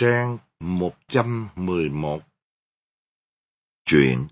[0.00, 2.22] Trang 111
[3.84, 4.26] Chuyện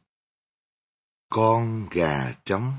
[1.30, 2.72] Con gà trống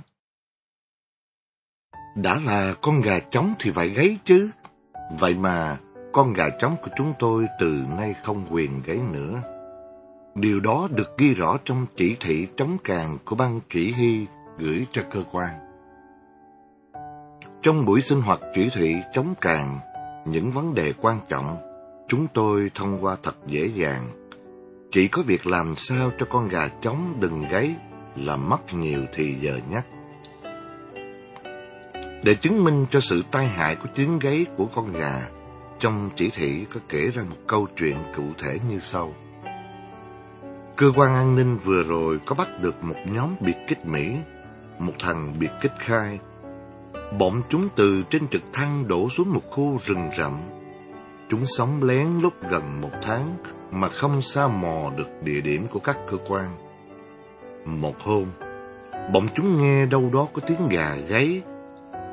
[2.16, 4.52] Đã là con gà trống thì phải gáy chứ.
[5.20, 5.78] Vậy mà
[6.14, 9.42] con gà trống của chúng tôi từ nay không quyền gáy nữa.
[10.36, 14.26] Điều đó được ghi rõ trong chỉ thị trống càng của ban chỉ huy
[14.58, 15.50] gửi cho cơ quan.
[17.62, 19.80] Trong buổi sinh hoạt chỉ thị trống càng,
[20.26, 21.69] những vấn đề quan trọng
[22.10, 24.10] chúng tôi thông qua thật dễ dàng.
[24.92, 27.76] Chỉ có việc làm sao cho con gà trống đừng gáy
[28.16, 29.86] là mất nhiều thì giờ nhắc.
[32.24, 35.30] Để chứng minh cho sự tai hại của tiếng gáy của con gà,
[35.80, 39.14] trong chỉ thị có kể ra một câu chuyện cụ thể như sau.
[40.76, 44.16] Cơ quan an ninh vừa rồi có bắt được một nhóm biệt kích Mỹ,
[44.80, 46.20] một thằng biệt kích khai.
[47.20, 50.59] Bọn chúng từ trên trực thăng đổ xuống một khu rừng rậm
[51.30, 53.38] Chúng sống lén lúc gần một tháng
[53.72, 56.48] mà không xa mò được địa điểm của các cơ quan.
[57.66, 58.26] Một hôm,
[59.14, 61.42] bọn chúng nghe đâu đó có tiếng gà gáy.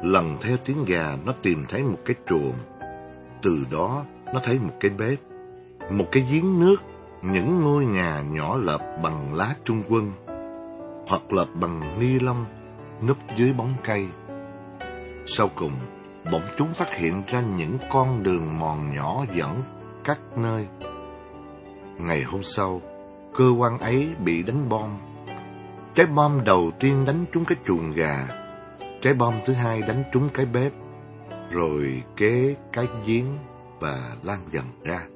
[0.02, 2.54] Lần theo tiếng gà nó tìm thấy một cái chuồng.
[3.42, 5.18] Từ đó nó thấy một cái bếp,
[5.90, 6.76] một cái giếng nước,
[7.22, 10.12] những ngôi nhà nhỏ lợp bằng lá trung quân,
[11.08, 12.44] hoặc lợp bằng ni lông
[13.06, 14.06] núp dưới bóng cây.
[15.26, 15.72] Sau cùng,
[16.32, 19.62] bỗng chúng phát hiện ra những con đường mòn nhỏ dẫn
[20.04, 20.66] các nơi.
[21.98, 22.80] Ngày hôm sau,
[23.34, 24.98] cơ quan ấy bị đánh bom.
[25.94, 28.28] Trái bom đầu tiên đánh trúng cái chuồng gà,
[29.02, 30.72] trái bom thứ hai đánh trúng cái bếp,
[31.50, 33.38] rồi kế cái giếng
[33.80, 35.06] và lan dần ra.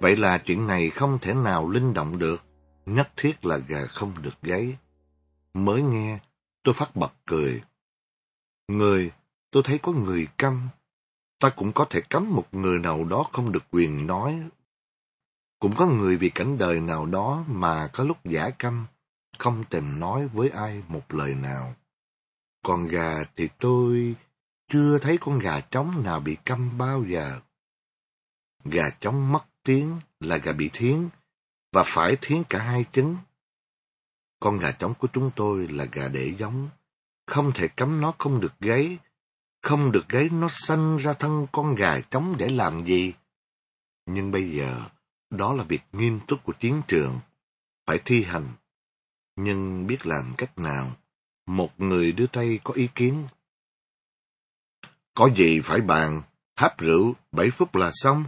[0.00, 2.44] Vậy là chuyện này không thể nào linh động được,
[2.86, 4.76] nhất thiết là gà không được gáy.
[5.54, 6.18] Mới nghe,
[6.62, 7.62] tôi phát bật cười.
[8.68, 9.10] Người
[9.54, 10.68] tôi thấy có người câm.
[11.38, 14.42] Ta cũng có thể cấm một người nào đó không được quyền nói.
[15.58, 18.86] Cũng có người vì cảnh đời nào đó mà có lúc giả câm,
[19.38, 21.74] không tìm nói với ai một lời nào.
[22.62, 24.14] Còn gà thì tôi
[24.68, 27.40] chưa thấy con gà trống nào bị câm bao giờ.
[28.64, 31.08] Gà trống mất tiếng là gà bị thiến,
[31.72, 33.16] và phải thiến cả hai trứng.
[34.40, 36.68] Con gà trống của chúng tôi là gà để giống,
[37.26, 38.98] không thể cấm nó không được gáy,
[39.64, 43.12] không được gáy nó sanh ra thân con gà trống để làm gì.
[44.06, 44.80] Nhưng bây giờ,
[45.30, 47.20] đó là việc nghiêm túc của chiến trường,
[47.86, 48.48] phải thi hành.
[49.36, 50.96] Nhưng biết làm cách nào,
[51.46, 53.28] một người đưa tay có ý kiến.
[55.14, 56.22] Có gì phải bàn,
[56.56, 58.24] hấp rượu, bảy phút là xong.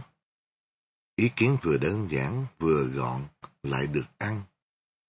[1.15, 3.21] Ý kiến vừa đơn giản, vừa gọn,
[3.63, 4.43] lại được ăn.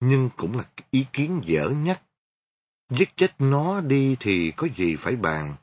[0.01, 2.03] Nhưng cũng là ý kiến dở nhất.
[2.91, 5.57] Giết chết nó đi thì có gì phải bàn.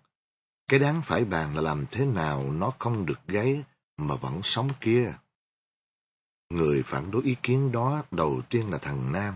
[0.67, 3.63] Cái đáng phải bàn là làm thế nào nó không được gáy
[3.97, 5.13] mà vẫn sống kia.
[6.49, 9.35] Người phản đối ý kiến đó đầu tiên là thằng Nam.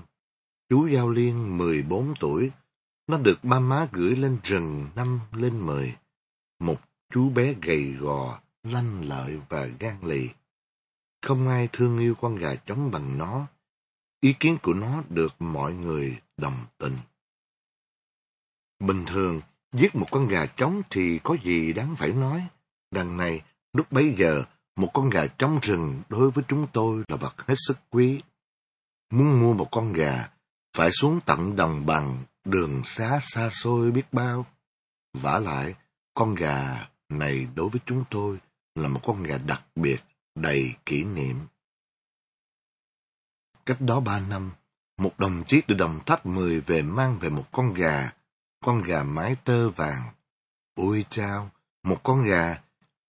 [0.69, 2.51] Chú Giao Liên 14 tuổi,
[3.07, 5.95] nó được ba má gửi lên rừng năm lên mười.
[6.59, 6.81] Một
[7.13, 10.29] chú bé gầy gò, lanh lợi và gan lì.
[11.21, 13.47] Không ai thương yêu con gà trống bằng nó.
[14.19, 16.97] Ý kiến của nó được mọi người đồng tình.
[18.79, 19.41] Bình thường,
[19.71, 22.47] Giết một con gà trống thì có gì đáng phải nói.
[22.91, 23.41] Đằng này,
[23.73, 24.43] lúc bấy giờ,
[24.75, 28.21] một con gà trống rừng đối với chúng tôi là vật hết sức quý.
[29.09, 30.29] Muốn mua một con gà,
[30.77, 34.45] phải xuống tận đồng bằng, đường xá xa xôi biết bao.
[35.13, 35.75] vả lại,
[36.13, 38.37] con gà này đối với chúng tôi
[38.75, 40.03] là một con gà đặc biệt,
[40.35, 41.39] đầy kỷ niệm.
[43.65, 44.51] Cách đó ba năm,
[44.97, 48.11] một đồng chí từ đồng tháp mười về mang về một con gà
[48.59, 50.13] con gà mái tơ vàng.
[50.75, 51.51] Ôi chao,
[51.83, 52.61] một con gà,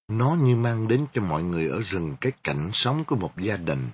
[0.08, 3.56] nó như mang đến cho mọi người ở rừng cái cảnh sống của một gia
[3.56, 3.88] đình.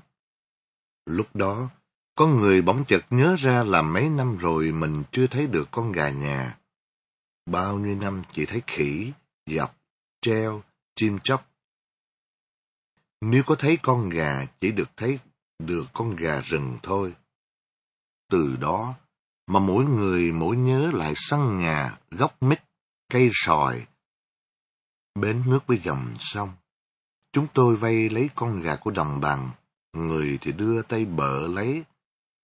[1.07, 1.69] Lúc đó,
[2.15, 5.93] có người bỗng chợt nhớ ra là mấy năm rồi mình chưa thấy được con
[5.93, 6.59] gà nhà.
[7.47, 9.13] Bao nhiêu năm chỉ thấy khỉ,
[9.47, 9.77] dọc,
[10.21, 10.63] treo,
[10.95, 11.47] chim chóc.
[13.21, 15.19] Nếu có thấy con gà, chỉ được thấy
[15.59, 17.15] được con gà rừng thôi.
[18.31, 18.95] Từ đó,
[19.47, 22.59] mà mỗi người mỗi nhớ lại sân nhà, gốc mít,
[23.11, 23.87] cây sòi,
[25.15, 26.53] bến nước với dòng sông.
[27.33, 29.51] Chúng tôi vay lấy con gà của đồng bằng,
[29.93, 31.85] người thì đưa tay bợ lấy,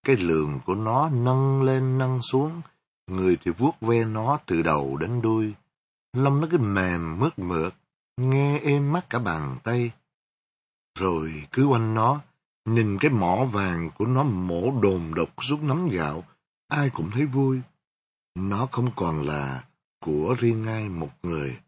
[0.05, 2.63] cái lường của nó nâng lên nâng xuống,
[3.07, 5.53] người thì vuốt ve nó từ đầu đến đuôi.
[6.13, 7.75] Lông nó cứ mềm mướt mượt,
[8.17, 9.93] nghe êm mắt cả bàn tay.
[10.99, 12.21] Rồi cứ quanh nó,
[12.65, 16.25] nhìn cái mỏ vàng của nó mổ đồn độc xuống nắm gạo,
[16.73, 17.61] ai cũng thấy vui.
[18.35, 19.65] Nó không còn là
[20.01, 21.61] của riêng ai một người.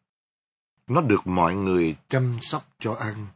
[0.86, 3.26] Nó được mọi người chăm sóc cho ăn.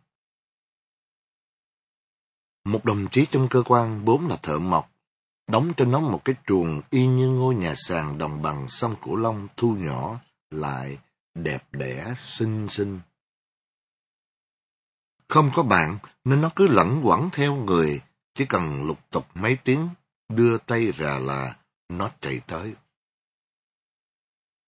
[2.65, 4.91] Một đồng chí trong cơ quan vốn là thợ mộc,
[5.47, 9.17] đóng cho nó một cái chuồng y như ngôi nhà sàn đồng bằng sông Cửu
[9.17, 10.19] Long thu nhỏ,
[10.51, 10.99] lại
[11.35, 13.01] đẹp đẽ xinh xinh.
[15.29, 18.03] Không có bạn nên nó cứ lẩn quẩn theo người,
[18.35, 19.89] chỉ cần lục tục mấy tiếng,
[20.29, 21.57] đưa tay ra là
[21.89, 22.75] nó chạy tới.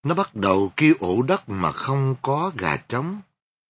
[0.03, 3.21] Nó bắt đầu kêu ổ đất mà không có gà trống.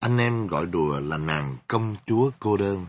[0.01, 2.87] Anh em gọi đùa là nàng công chúa cô đơn.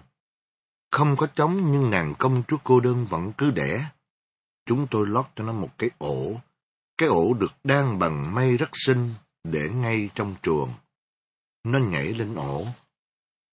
[0.91, 3.91] Không có trống nhưng nàng công chúa cô đơn vẫn cứ đẻ.
[4.65, 6.33] Chúng tôi lót cho nó một cái ổ.
[6.97, 9.13] Cái ổ được đan bằng mây rất xinh,
[9.43, 10.73] để ngay trong chuồng.
[11.63, 12.67] Nó nhảy lên ổ,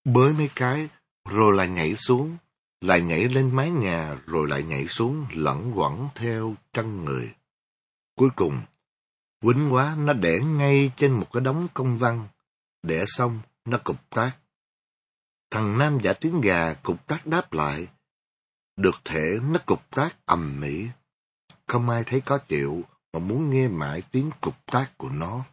[0.05, 0.89] bới mấy cái,
[1.29, 2.37] rồi lại nhảy xuống,
[2.81, 7.35] lại nhảy lên mái nhà, rồi lại nhảy xuống, lẩn quẩn theo chân người.
[8.17, 8.63] Cuối cùng,
[9.41, 12.29] quýnh quá nó để ngay trên một cái đống công văn,
[12.83, 14.33] để xong, nó cục tác.
[15.51, 17.89] Thằng Nam giả tiếng gà cục tác đáp lại.
[18.77, 20.87] Được thể nó cục tác ầm mỹ.
[21.67, 22.83] Không ai thấy có chịu
[23.13, 25.45] mà muốn nghe mãi tiếng cục tác của nó.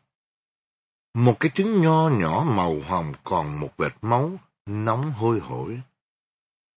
[1.14, 4.32] Một cái trứng nho nhỏ màu hồng còn một vệt máu,
[4.66, 5.82] nóng hôi hổi.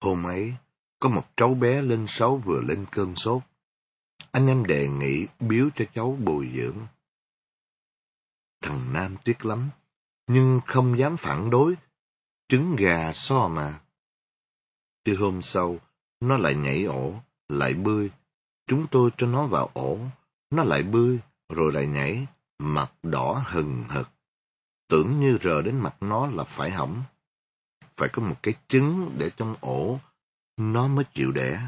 [0.00, 0.54] Hôm ấy,
[0.98, 3.42] có một cháu bé lên sáu vừa lên cơn sốt.
[4.32, 6.76] Anh em đề nghị biếu cho cháu bồi dưỡng.
[8.60, 9.70] Thằng Nam tiếc lắm,
[10.26, 11.74] nhưng không dám phản đối.
[12.48, 13.80] Trứng gà so mà.
[15.04, 15.78] Từ hôm sau,
[16.20, 17.14] nó lại nhảy ổ,
[17.48, 18.10] lại bơi.
[18.66, 19.98] Chúng tôi cho nó vào ổ,
[20.50, 21.18] nó lại bơi,
[21.48, 22.26] rồi lại nhảy,
[22.58, 24.08] mặt đỏ hừng hực.
[24.88, 27.02] Tưởng như rờ đến mặt nó là phải hỏng.
[27.98, 29.98] Phải có một cái trứng để trong ổ,
[30.56, 31.60] nó mới chịu đẻ.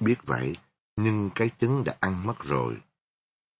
[0.00, 0.52] Biết vậy,
[0.96, 2.76] nhưng cái trứng đã ăn mất rồi.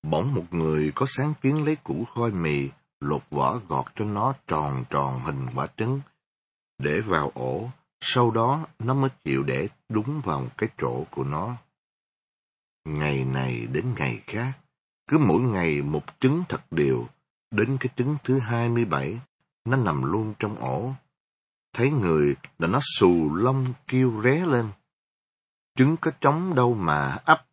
[0.02, 2.68] Bỗng một người có sáng kiến lấy củ khoai mì,
[3.00, 6.00] lột vỏ gọt cho nó tròn tròn hình quả trứng,
[6.78, 7.70] để vào ổ,
[8.00, 11.56] sau đó nó mới chịu để đúng vào cái chỗ của nó.
[12.84, 14.52] Ngày này đến ngày khác,
[15.06, 17.06] cứ mỗi ngày một trứng thật đều,
[17.50, 19.20] Đến cái trứng thứ hai mươi bảy,
[19.64, 20.94] nó nằm luôn trong ổ.
[21.76, 24.68] Thấy người là nó xù lông kêu ré lên.
[25.74, 27.46] Trứng có trống đâu mà ấp,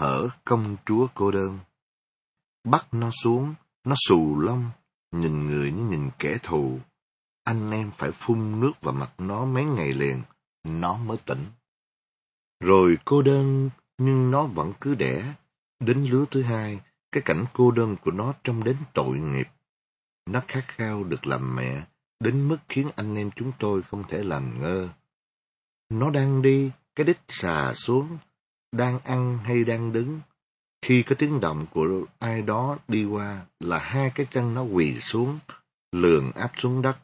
[0.00, 1.58] hở công chúa cô đơn.
[2.64, 4.70] Bắt nó xuống, nó xù lông,
[5.12, 6.78] nhìn người như nhìn kẻ thù.
[7.44, 10.22] Anh em phải phun nước vào mặt nó mấy ngày liền,
[10.64, 11.46] nó mới tỉnh.
[12.60, 15.34] Rồi cô đơn, nhưng nó vẫn cứ đẻ.
[15.80, 16.80] Đến lứa thứ hai,
[17.12, 19.48] cái cảnh cô đơn của nó trông đến tội nghiệp.
[20.26, 21.86] Nó khát khao được làm mẹ,
[22.20, 24.88] đến mức khiến anh em chúng tôi không thể làm ngơ.
[25.88, 28.18] Nó đang đi, cái đít xà xuống,
[28.72, 30.20] đang ăn hay đang đứng.
[30.82, 35.00] Khi có tiếng động của ai đó đi qua là hai cái chân nó quỳ
[35.00, 35.38] xuống,
[35.92, 36.98] lường áp xuống đất,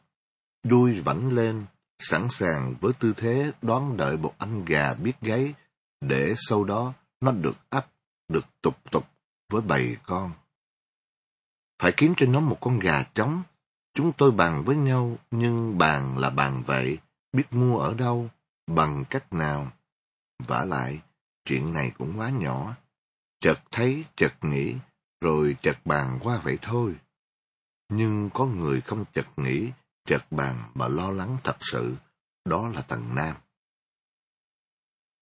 [0.63, 1.65] đuôi vảnh lên,
[1.99, 5.53] sẵn sàng với tư thế đón đợi một anh gà biết gáy,
[6.01, 7.87] để sau đó nó được ấp,
[8.27, 9.05] được tục tục
[9.49, 10.31] với bầy con.
[11.81, 13.43] Phải kiếm cho nó một con gà trống.
[13.93, 16.97] Chúng tôi bàn với nhau, nhưng bàn là bàn vậy,
[17.31, 18.29] biết mua ở đâu,
[18.67, 19.71] bằng cách nào.
[20.47, 21.01] vả lại,
[21.45, 22.75] chuyện này cũng quá nhỏ.
[23.39, 24.75] Chợt thấy, chợt nghĩ,
[25.21, 26.95] rồi chợt bàn qua vậy thôi.
[27.89, 29.71] Nhưng có người không chợt nghĩ,
[30.05, 31.95] chợt bàn mà lo lắng thật sự,
[32.45, 33.35] đó là Tần Nam.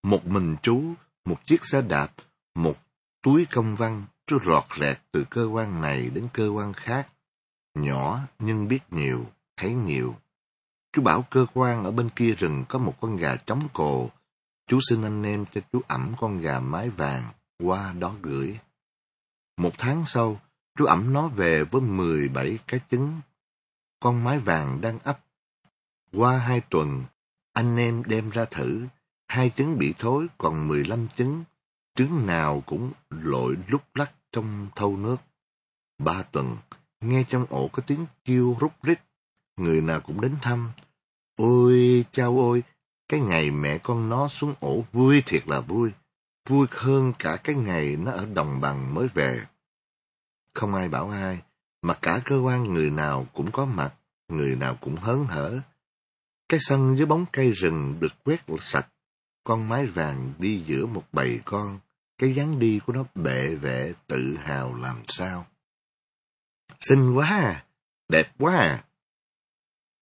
[0.04, 0.94] Một mình chú,
[1.26, 2.14] một chiếc xe đạp,
[2.56, 2.76] một
[3.22, 7.08] túi công văn, chú rọt rẹt từ cơ quan này đến cơ quan khác.
[7.74, 9.26] Nhỏ nhưng biết nhiều,
[9.58, 10.16] thấy nhiều.
[10.94, 14.10] Chú bảo cơ quan ở bên kia rừng có một con gà trống cồ.
[14.68, 18.60] Chú xin anh em cho chú ẩm con gà mái vàng qua đó gửi.
[19.58, 20.42] Một tháng sau,
[20.78, 23.22] chú ẩm nó về với mười bảy cái trứng.
[24.00, 25.20] Con mái vàng đang ấp.
[26.14, 27.04] Qua hai tuần,
[27.54, 28.88] anh em đem ra thử.
[29.28, 31.44] Hai trứng bị thối còn mười lăm trứng.
[31.96, 35.18] Trứng nào cũng lội lúc lắc trong thâu nước.
[35.98, 36.58] Ba tuần,
[37.02, 39.00] nghe trong ổ có tiếng kêu rút rít,
[39.58, 40.72] người nào cũng đến thăm.
[41.36, 42.64] Ôi, chao ôi,
[43.08, 45.92] cái ngày mẹ con nó xuống ổ vui thiệt là vui,
[46.50, 49.46] vui hơn cả cái ngày nó ở đồng bằng mới về.
[50.54, 51.42] Không ai bảo ai,
[51.82, 53.94] mà cả cơ quan người nào cũng có mặt,
[54.28, 55.60] người nào cũng hớn hở.
[56.50, 58.88] Cái sân dưới bóng cây rừng được quét sạch,
[59.44, 61.80] con mái vàng đi giữa một bầy con,
[62.18, 65.46] cái dáng đi của nó bệ vệ tự hào làm sao.
[66.80, 67.66] Xinh quá à,
[68.10, 68.84] đẹp quá à.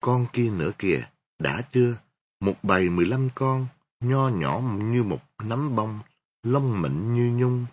[0.01, 1.09] Con kia nữa kìa,
[1.39, 1.97] đã chưa?
[2.39, 3.67] Một bầy mười lăm con,
[3.99, 5.99] nho nhỏ như một nắm bông,
[6.43, 7.65] lông mịn như nhung.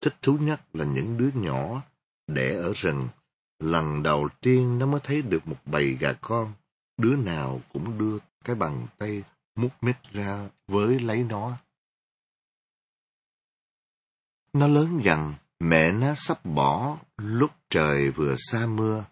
[0.00, 1.82] Thích thú nhất là những đứa nhỏ,
[2.26, 3.08] đẻ ở rừng.
[3.58, 6.54] Lần đầu tiên nó mới thấy được một bầy gà con,
[6.96, 9.22] đứa nào cũng đưa cái bàn tay
[9.54, 11.56] mút mít ra với lấy nó.
[14.52, 19.04] Nó lớn dần, mẹ nó sắp bỏ lúc trời vừa xa mưa.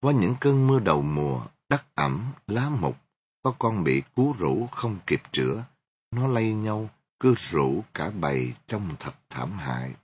[0.00, 2.96] Qua những cơn mưa đầu mùa, đất ẩm, lá mục,
[3.42, 5.64] có con bị cú rủ không kịp chữa.
[6.10, 9.94] Nó lây nhau, cứ rủ cả bầy trong thật thảm hại.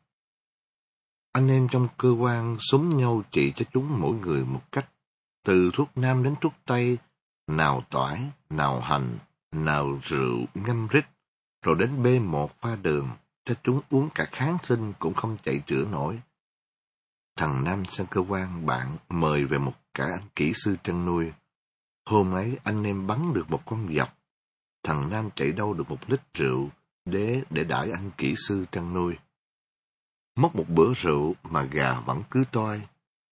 [1.32, 4.88] Anh em trong cơ quan súng nhau trị cho chúng mỗi người một cách,
[5.44, 6.98] từ thuốc nam đến thuốc tây,
[7.46, 9.18] nào tỏi, nào hành,
[9.52, 11.04] nào rượu ngâm rít,
[11.62, 13.08] rồi đến bê một pha đường,
[13.44, 16.20] cho chúng uống cả kháng sinh cũng không chạy chữa nổi.
[17.36, 21.32] Thằng Nam sang cơ quan bạn mời về một cả anh kỹ sư chăn nuôi.
[22.06, 24.16] Hôm ấy anh em bắn được một con dọc.
[24.82, 26.68] Thằng Nam chạy đâu được một lít rượu
[27.04, 29.16] để để đãi anh kỹ sư chăn nuôi.
[30.36, 32.82] Mất một bữa rượu mà gà vẫn cứ toi.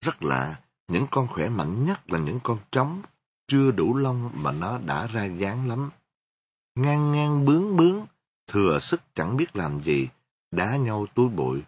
[0.01, 3.03] Rất lạ, những con khỏe mạnh nhất là những con trống,
[3.49, 5.91] chưa đủ lông mà nó đã ra dáng lắm.
[6.75, 8.07] Ngang ngang bướng bướng,
[8.47, 10.09] thừa sức chẳng biết làm gì,
[10.51, 11.63] đá nhau túi bụi,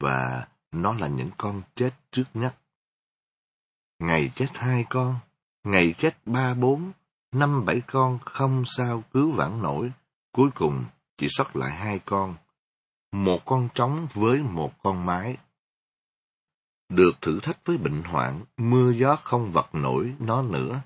[0.00, 2.54] và nó là những con chết trước nhất.
[3.98, 5.18] Ngày chết hai con,
[5.64, 6.92] ngày chết ba bốn,
[7.32, 9.92] năm bảy con không sao cứu vãn nổi,
[10.32, 10.84] cuối cùng
[11.18, 12.36] chỉ sót lại hai con,
[13.12, 15.36] một con trống với một con mái.
[16.88, 20.80] Được thử thách với bệnh hoạn, mưa gió không vật nổi nó nữa.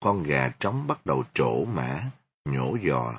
[0.00, 2.10] Con gà trống bắt đầu trổ mã,
[2.44, 3.12] nhổ giò,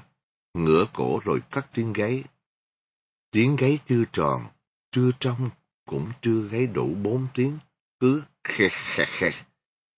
[0.57, 2.23] ngửa cổ rồi cắt tiếng gáy.
[3.31, 4.47] Tiếng gáy chưa tròn,
[4.91, 5.49] chưa trong,
[5.85, 7.57] cũng chưa gáy đủ bốn tiếng,
[7.99, 9.31] cứ khe khe khe,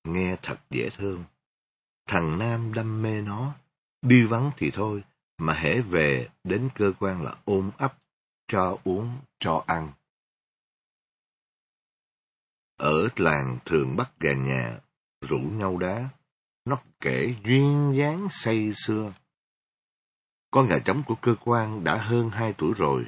[0.03, 1.23] nghe thật dễ thương.
[2.07, 3.55] Thằng Nam đam mê nó,
[4.01, 5.03] đi vắng thì thôi,
[5.37, 7.97] mà hễ về đến cơ quan là ôm ấp,
[8.47, 9.91] cho uống, cho ăn.
[12.77, 14.79] Ở làng thường bắt gà nhà,
[15.21, 16.09] rủ nhau đá,
[16.65, 19.13] nó kể duyên dáng say xưa.
[20.51, 23.06] Con gà trống của cơ quan đã hơn hai tuổi rồi,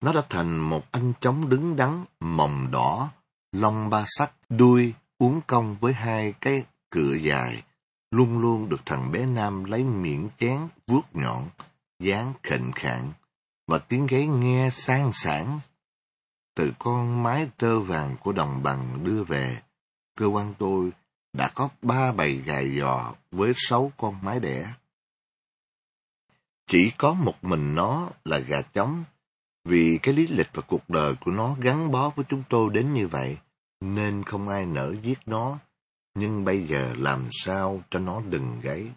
[0.00, 3.10] nó đã thành một anh trống đứng đắn, mồng đỏ,
[3.52, 7.62] lông ba sắc, đuôi, uốn cong với hai cái cựa dài,
[8.10, 11.48] luôn luôn được thằng bé Nam lấy miệng chén vuốt nhọn,
[12.00, 13.12] dáng khệnh khạng,
[13.66, 15.60] và tiếng gáy nghe sang sảng.
[16.54, 19.58] Từ con mái tơ vàng của đồng bằng đưa về,
[20.16, 20.90] cơ quan tôi
[21.32, 24.72] đã có ba bầy gà giò với sáu con mái đẻ.
[26.66, 29.04] Chỉ có một mình nó là gà trống,
[29.64, 32.92] vì cái lý lịch và cuộc đời của nó gắn bó với chúng tôi đến
[32.92, 33.38] như vậy,
[33.80, 35.58] nên không ai nỡ giết nó,
[36.14, 38.90] nhưng bây giờ làm sao cho nó đừng gáy.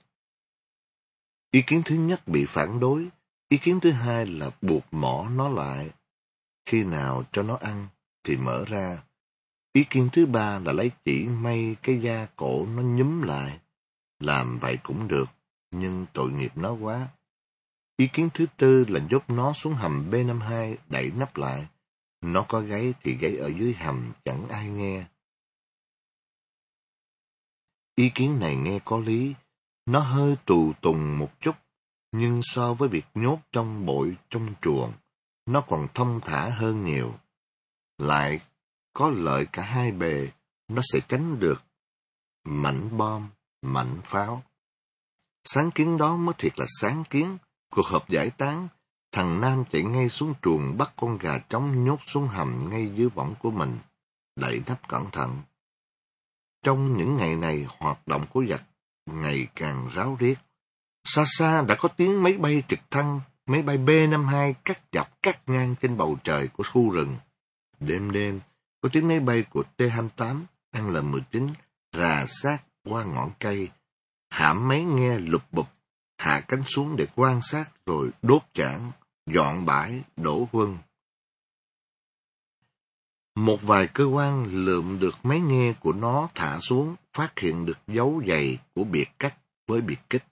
[1.51, 3.07] Ý kiến thứ nhất bị phản đối,
[3.50, 5.89] ý kiến thứ hai là buộc mỏ nó lại.
[6.65, 7.88] Khi nào cho nó ăn
[8.24, 9.03] thì mở ra.
[9.74, 13.60] Ý kiến thứ ba là lấy chỉ may cái da cổ nó nhúm lại.
[14.19, 15.29] Làm vậy cũng được,
[15.72, 17.07] nhưng tội nghiệp nó quá.
[17.97, 21.67] Ý kiến thứ tư là nhốt nó xuống hầm B52 đẩy nắp lại.
[22.21, 25.05] Nó có gáy thì gáy ở dưới hầm chẳng ai nghe.
[27.95, 29.33] Ý kiến này nghe có lý,
[29.85, 31.55] nó hơi tù tùng một chút,
[32.11, 34.93] nhưng so với việc nhốt trong bội trong chuồng,
[35.45, 37.13] nó còn thông thả hơn nhiều.
[37.97, 38.39] Lại
[38.93, 40.31] có lợi cả hai bề,
[40.67, 41.63] nó sẽ tránh được
[42.43, 43.29] mảnh bom,
[43.61, 44.43] mảnh pháo.
[45.43, 47.37] Sáng kiến đó mới thiệt là sáng kiến,
[47.69, 48.67] cuộc họp giải tán,
[49.12, 53.10] thằng Nam chạy ngay xuống chuồng bắt con gà trống nhốt xuống hầm ngay dưới
[53.10, 53.77] võng của mình,
[54.36, 55.41] đậy nắp cẩn thận.
[56.63, 58.63] Trong những ngày này, hoạt động của giặc
[59.05, 60.36] ngày càng ráo riết.
[61.03, 65.50] Xa xa đã có tiếng máy bay trực thăng, máy bay B-52 cắt dọc cắt
[65.50, 67.17] ngang trên bầu trời của khu rừng.
[67.79, 68.39] Đêm đêm,
[68.81, 70.41] có tiếng máy bay của T-28,
[70.72, 71.48] đang là 19
[71.98, 72.57] rà sát
[72.89, 73.69] qua ngọn cây.
[74.29, 75.67] Hãm máy nghe lục bụp,
[76.25, 78.91] hạ cánh xuống để quan sát rồi đốt chảng,
[79.25, 80.77] dọn bãi, đổ quân.
[83.36, 87.77] Một vài cơ quan lượm được máy nghe của nó thả xuống, phát hiện được
[87.88, 90.24] dấu giày của biệt cách với biệt kích.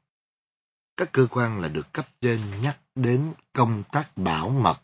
[0.97, 4.81] Các cơ quan là được cấp trên nhắc đến công tác bảo mật,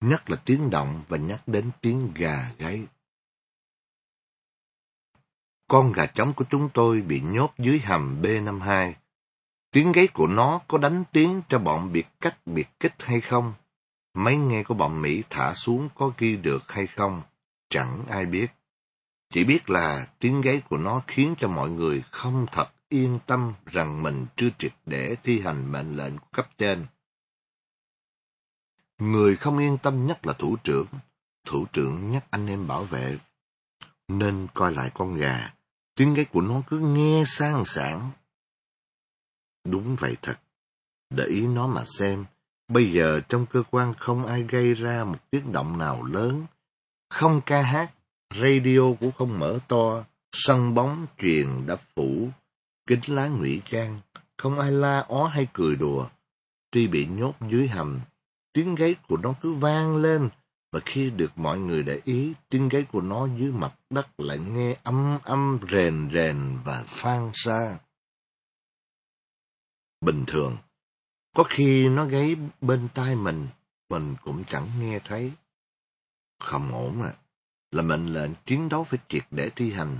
[0.00, 2.86] nhất là tiếng động và nhắc đến tiếng gà gáy.
[5.68, 8.92] Con gà trống của chúng tôi bị nhốt dưới hầm B52.
[9.70, 13.54] Tiếng gáy của nó có đánh tiếng cho bọn biệt cách biệt kích hay không?
[14.14, 17.22] Máy nghe của bọn Mỹ thả xuống có ghi được hay không?
[17.68, 18.46] Chẳng ai biết.
[19.30, 23.52] Chỉ biết là tiếng gáy của nó khiến cho mọi người không thật yên tâm
[23.66, 26.86] rằng mình chưa triệt để thi hành mệnh lệnh của cấp trên.
[28.98, 30.86] Người không yên tâm nhất là thủ trưởng.
[31.44, 33.18] Thủ trưởng nhắc anh em bảo vệ.
[34.08, 35.54] Nên coi lại con gà.
[35.94, 38.10] Tiếng gáy của nó cứ nghe sang sảng.
[39.70, 40.38] Đúng vậy thật.
[41.10, 42.24] để ý nó mà xem.
[42.68, 46.46] Bây giờ trong cơ quan không ai gây ra một tiếng động nào lớn.
[47.10, 47.90] Không ca hát,
[48.34, 52.28] radio cũng không mở to, sân bóng truyền đã phủ,
[52.86, 54.00] kính lá ngụy trang,
[54.36, 56.06] không ai la ó hay cười đùa.
[56.70, 58.00] Tuy bị nhốt dưới hầm,
[58.52, 60.28] tiếng gáy của nó cứ vang lên,
[60.72, 64.38] và khi được mọi người để ý, tiếng gáy của nó dưới mặt đất lại
[64.38, 67.78] nghe âm âm rền rền và phan xa.
[70.00, 70.56] Bình thường,
[71.34, 73.48] có khi nó gáy bên tai mình,
[73.88, 75.32] mình cũng chẳng nghe thấy.
[76.40, 77.12] Không ổn à,
[77.70, 79.98] là mệnh lệnh chiến đấu phải triệt để thi hành.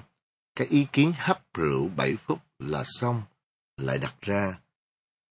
[0.54, 3.22] Cái ý kiến hấp rượu bảy phút là xong,
[3.76, 4.58] lại đặt ra.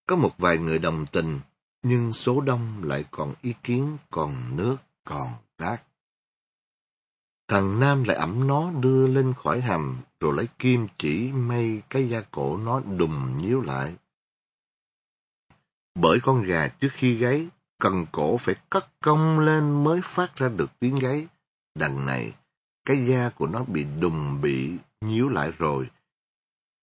[0.07, 1.39] Có một vài người đồng tình,
[1.83, 5.83] nhưng số đông lại còn ý kiến còn nước, còn cát.
[7.47, 12.09] Thằng Nam lại ẩm nó đưa lên khỏi hầm, rồi lấy kim chỉ may cái
[12.09, 13.95] da cổ nó đùng nhíu lại.
[16.01, 17.47] Bởi con gà trước khi gáy,
[17.79, 21.27] cần cổ phải cất cong lên mới phát ra được tiếng gáy.
[21.75, 22.33] Đằng này,
[22.85, 25.89] cái da của nó bị đùng bị nhíu lại rồi.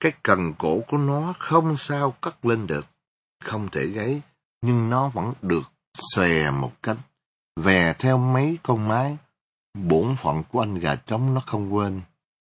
[0.00, 2.86] Cái cần cổ của nó không sao cất lên được.
[3.44, 4.22] Không thể gáy,
[4.62, 6.96] nhưng nó vẫn được xòe một cánh.
[7.56, 9.16] về theo mấy con mái.
[9.74, 12.00] Bổn phận của anh gà trống nó không quên,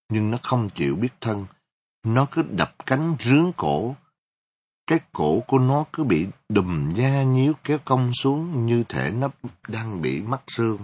[0.09, 1.45] nhưng nó không chịu biết thân.
[2.03, 3.95] Nó cứ đập cánh rướng cổ,
[4.87, 9.29] cái cổ của nó cứ bị đùm da nhíu kéo cong xuống như thể nó
[9.67, 10.79] đang bị mắc xương.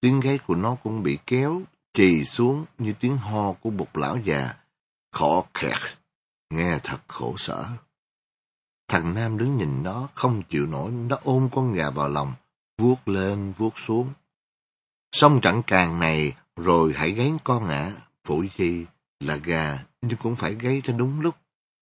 [0.00, 1.62] Tiếng gáy của nó cũng bị kéo,
[1.94, 4.54] trì xuống như tiếng ho của một lão già.
[5.12, 5.78] khó kẹt,
[6.50, 7.66] nghe thật khổ sở.
[8.88, 12.32] Thằng Nam đứng nhìn nó, không chịu nổi, nó ôm con gà vào lòng,
[12.78, 14.12] vuốt lên, vuốt xuống.
[15.12, 17.92] Xong trận càng này, rồi hãy gáy con ạ,
[18.24, 18.86] phụ gì
[19.20, 21.34] là gà, nhưng cũng phải gáy cho đúng lúc.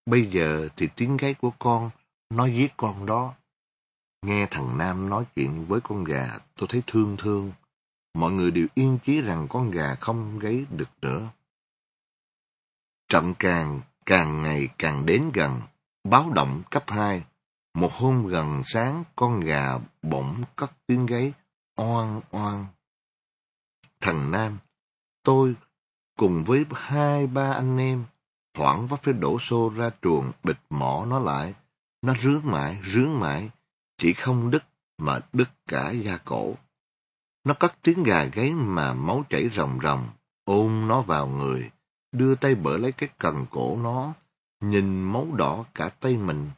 [0.07, 1.91] Bây giờ thì tiếng gáy của con,
[2.31, 3.35] nó giết con đó.
[4.23, 7.53] Nghe thằng Nam nói chuyện với con gà, tôi thấy thương thương.
[8.15, 11.28] Mọi người đều yên chí rằng con gà không gáy được nữa.
[13.09, 15.61] Trận càng, càng ngày càng đến gần,
[16.04, 17.25] báo động cấp 2.
[17.75, 21.33] Một hôm gần sáng, con gà bỗng cất tiếng gáy,
[21.76, 22.67] oan oan.
[24.00, 24.59] Thằng Nam,
[25.23, 25.54] tôi
[26.17, 28.04] cùng với hai ba anh em
[28.56, 31.54] thoảng vấp phải đổ xô ra chuồng bịt mỏ nó lại.
[32.02, 33.50] Nó rướng mãi, rướng mãi,
[33.99, 34.64] chỉ không đứt
[34.99, 36.54] mà đứt cả da cổ.
[37.45, 40.08] Nó cất tiếng gà gáy mà máu chảy ròng ròng,
[40.45, 41.71] ôm nó vào người,
[42.12, 44.12] đưa tay bỡ lấy cái cần cổ nó,
[44.60, 46.50] nhìn máu đỏ cả tay mình.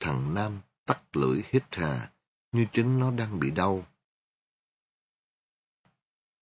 [0.00, 2.10] Thằng Nam tắt lưỡi hít hà,
[2.52, 3.84] như chính nó đang bị đau.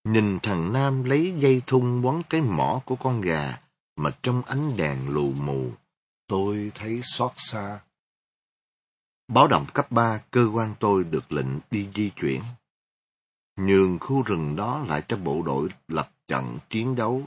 [0.03, 3.59] Nhìn thằng Nam lấy dây thun quấn cái mỏ của con gà,
[3.99, 5.71] mà trong ánh đèn lù mù,
[6.27, 7.79] tôi thấy xót xa.
[9.27, 12.41] Báo động cấp 3, cơ quan tôi được lệnh đi di chuyển.
[13.55, 17.23] Nhường khu rừng đó lại cho bộ đội lập trận chiến đấu.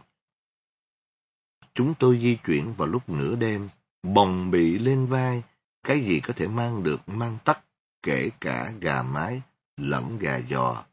[1.74, 3.68] Chúng tôi di chuyển vào lúc nửa đêm,
[4.02, 5.42] bồng bị lên vai,
[5.82, 7.64] cái gì có thể mang được mang tắt,
[8.02, 9.42] kể cả gà mái,
[9.76, 10.84] lẫn gà giò.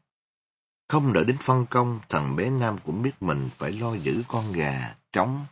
[0.88, 4.52] Không đợi đến phân công, thằng bé Nam cũng biết mình phải lo giữ con
[4.52, 5.46] gà, trống,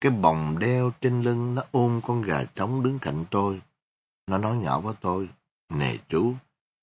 [0.00, 3.60] cái bồng đeo trên lưng nó ôm con gà trống đứng cạnh tôi.
[4.26, 5.28] Nó nói nhỏ với tôi,
[5.68, 6.34] Nè chú,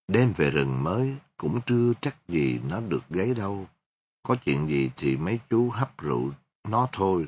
[0.07, 3.67] đêm về rừng mới, cũng chưa chắc gì nó được gáy đâu.
[4.23, 6.31] Có chuyện gì thì mấy chú hấp rượu
[6.63, 7.27] nó thôi.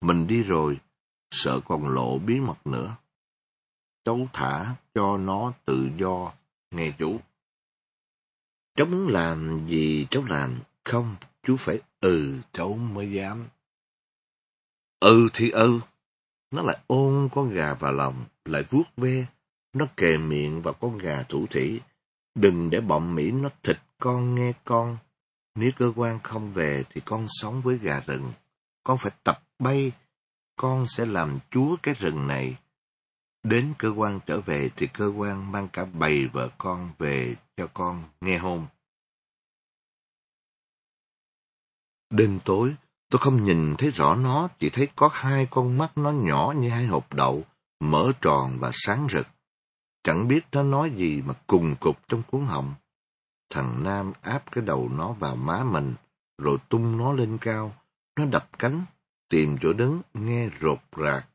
[0.00, 0.80] Mình đi rồi,
[1.30, 2.96] sợ còn lộ bí mật nữa.
[4.04, 6.32] Cháu thả cho nó tự do,
[6.70, 7.20] nghe chú.
[8.76, 13.44] Cháu muốn làm gì cháu làm, không, chú phải ừ cháu mới dám.
[15.00, 15.80] Ừ thì ừ.
[16.50, 19.26] Nó lại ôm con gà vào lòng, lại vuốt ve.
[19.72, 21.80] Nó kề miệng vào con gà thủ thủy.
[22.34, 24.98] Đừng để bọn Mỹ nó thịt con nghe con.
[25.54, 28.32] Nếu cơ quan không về thì con sống với gà rừng.
[28.84, 29.92] Con phải tập bay.
[30.56, 32.56] Con sẽ làm chúa cái rừng này.
[33.42, 37.66] Đến cơ quan trở về thì cơ quan mang cả bầy vợ con về cho
[37.74, 38.66] con nghe hôn.
[42.10, 42.74] Đêm tối,
[43.08, 46.68] Tôi không nhìn thấy rõ nó, chỉ thấy có hai con mắt nó nhỏ như
[46.68, 47.44] hai hộp đậu,
[47.80, 49.26] mở tròn và sáng rực.
[50.02, 52.74] Chẳng biết nó nói gì mà cùng cục trong cuốn họng.
[53.50, 55.94] Thằng Nam áp cái đầu nó vào má mình,
[56.38, 57.76] rồi tung nó lên cao.
[58.16, 58.84] Nó đập cánh,
[59.28, 61.28] tìm chỗ đứng, nghe rột rạc.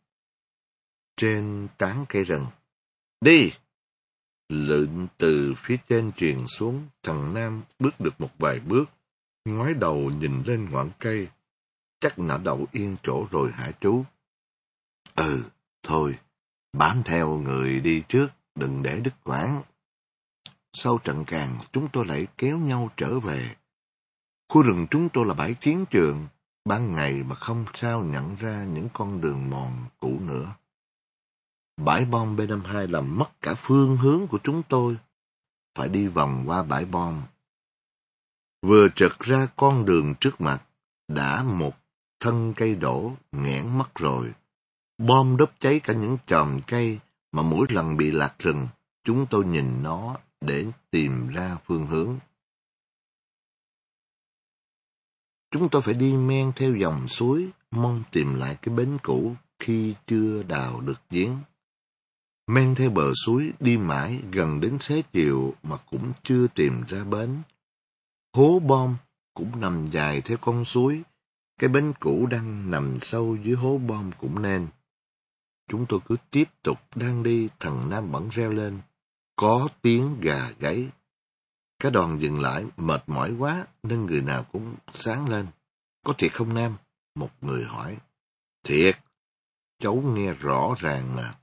[1.17, 2.45] Trên tán cây rừng.
[3.21, 3.51] Đi!
[4.49, 8.85] Lệnh từ phía trên truyền xuống, thằng Nam bước được một vài bước,
[9.45, 11.27] ngoái đầu nhìn lên ngọn cây
[12.01, 14.03] chắc nó đậu yên chỗ rồi hả chú?
[15.15, 15.43] Ừ,
[15.83, 16.19] thôi,
[16.73, 19.63] bám theo người đi trước, đừng để đứt quãng.
[20.73, 23.55] Sau trận càng, chúng tôi lại kéo nhau trở về.
[24.49, 26.27] Khu rừng chúng tôi là bãi chiến trường,
[26.65, 30.55] ban ngày mà không sao nhận ra những con đường mòn cũ nữa.
[31.77, 34.97] Bãi bom B-52 làm mất cả phương hướng của chúng tôi.
[35.75, 37.21] Phải đi vòng qua bãi bom.
[38.61, 40.63] Vừa trật ra con đường trước mặt,
[41.07, 41.80] đã một
[42.21, 44.33] thân cây đổ, nghẽn mất rồi.
[44.97, 46.99] Bom đốt cháy cả những chòm cây
[47.31, 48.67] mà mỗi lần bị lạc rừng,
[49.03, 52.19] chúng tôi nhìn nó để tìm ra phương hướng.
[55.51, 59.95] Chúng tôi phải đi men theo dòng suối, mong tìm lại cái bến cũ khi
[60.07, 61.37] chưa đào được giếng.
[62.47, 67.03] Men theo bờ suối đi mãi gần đến xế chiều mà cũng chưa tìm ra
[67.03, 67.41] bến.
[68.33, 68.95] Hố bom
[69.33, 71.01] cũng nằm dài theo con suối,
[71.61, 74.67] cái bến cũ đang nằm sâu dưới hố bom cũng nên.
[75.67, 78.81] Chúng tôi cứ tiếp tục đang đi, thằng Nam bỗng reo lên.
[79.35, 80.89] Có tiếng gà gáy.
[81.79, 85.47] Cả đoàn dừng lại, mệt mỏi quá, nên người nào cũng sáng lên.
[86.05, 86.77] Có thiệt không Nam?
[87.15, 87.97] Một người hỏi.
[88.63, 88.99] Thiệt.
[89.79, 91.35] Cháu nghe rõ ràng mà.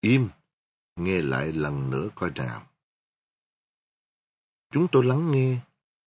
[0.00, 0.28] Im.
[0.96, 2.66] Nghe lại lần nữa coi nào.
[4.72, 5.58] Chúng tôi lắng nghe,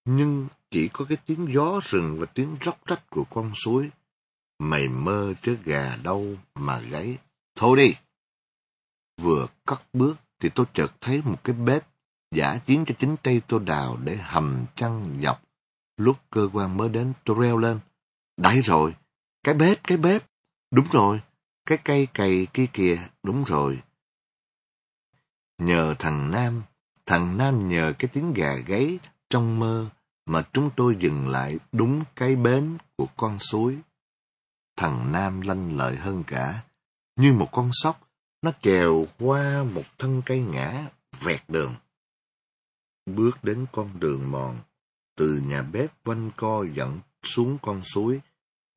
[0.05, 3.89] nhưng chỉ có cái tiếng gió rừng và tiếng róc rách của con suối.
[4.59, 7.17] Mày mơ chứ gà đâu mà gáy.
[7.55, 7.95] Thôi đi!
[9.21, 11.87] Vừa cất bước thì tôi chợt thấy một cái bếp
[12.35, 15.41] giả chiến cho chính tay tôi đào để hầm chăn dọc.
[15.97, 17.79] Lúc cơ quan mới đến tôi reo lên.
[18.37, 18.95] Đấy rồi!
[19.43, 20.23] Cái bếp, cái bếp!
[20.71, 21.21] Đúng rồi!
[21.65, 23.81] Cái cây cày kia kìa, đúng rồi.
[25.57, 26.63] Nhờ thằng Nam,
[27.05, 29.89] thằng Nam nhờ cái tiếng gà gáy trong mơ
[30.29, 33.77] mà chúng tôi dừng lại đúng cái bến của con suối.
[34.77, 36.63] Thằng Nam lanh lợi hơn cả,
[37.15, 38.09] như một con sóc,
[38.41, 40.87] nó trèo qua một thân cây ngã,
[41.21, 41.75] vẹt đường.
[43.05, 44.59] Bước đến con đường mòn,
[45.17, 48.21] từ nhà bếp quanh co dẫn xuống con suối,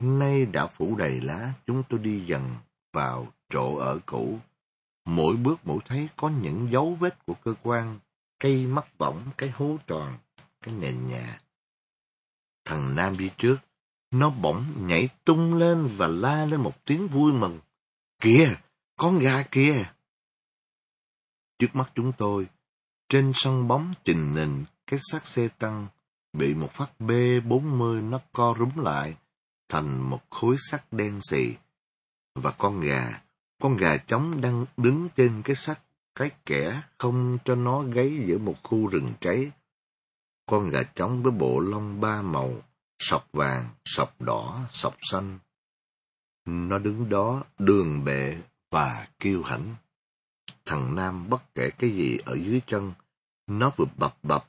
[0.00, 2.54] nay đã phủ đầy lá, chúng tôi đi dần
[2.92, 4.38] vào chỗ ở cũ.
[5.04, 7.98] Mỗi bước mỗi thấy có những dấu vết của cơ quan,
[8.40, 10.18] cây mắc võng, cái hố tròn,
[10.62, 11.41] cái nền nhà.
[12.64, 13.56] Thằng Nam đi trước,
[14.10, 17.60] nó bỗng nhảy tung lên và la lên một tiếng vui mừng.
[18.20, 18.54] Kìa,
[18.96, 19.84] con gà kia!
[21.58, 22.46] Trước mắt chúng tôi,
[23.08, 25.86] trên sân bóng trình nền cái xác xe tăng
[26.32, 29.16] bị một phát B-40 nó co rúm lại
[29.68, 31.54] thành một khối sắt đen xì.
[32.34, 33.20] Và con gà,
[33.62, 35.80] con gà trống đang đứng trên cái sắt
[36.14, 39.50] cái kẻ không cho nó gáy giữa một khu rừng cháy.
[40.46, 42.54] Con gà trống với bộ lông ba màu,
[42.98, 45.38] sọc vàng, sọc đỏ, sọc xanh.
[46.46, 48.36] Nó đứng đó đường bệ
[48.70, 49.74] và kêu hãnh.
[50.66, 52.92] Thằng Nam bất kể cái gì ở dưới chân,
[53.46, 54.48] nó vừa bập bập,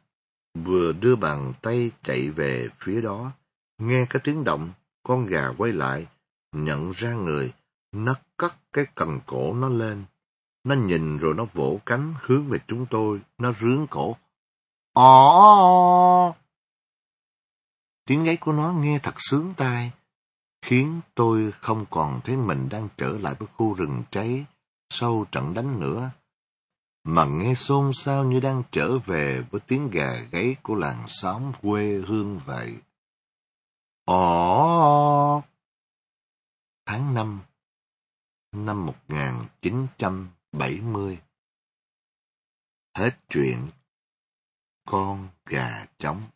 [0.54, 3.32] vừa đưa bàn tay chạy về phía đó.
[3.78, 4.72] Nghe cái tiếng động,
[5.04, 6.08] con gà quay lại,
[6.52, 7.54] nhận ra người,
[7.92, 10.06] nó cắt cái cần cổ nó lên.
[10.64, 14.18] Nó nhìn rồi nó vỗ cánh hướng về chúng tôi, nó rướn cổ.
[14.94, 16.36] Ồ!
[18.06, 19.92] Tiếng gáy của nó nghe thật sướng tai,
[20.62, 24.46] khiến tôi không còn thấy mình đang trở lại với khu rừng cháy
[24.90, 26.10] sau trận đánh nữa,
[27.04, 31.52] mà nghe xôn xao như đang trở về với tiếng gà gáy của làng xóm
[31.62, 32.76] quê hương vậy.
[34.06, 35.42] Ồ!
[36.86, 37.40] Tháng 5
[38.52, 41.20] năm 1970
[42.96, 43.68] Hết chuyện
[44.86, 46.33] con gà trống.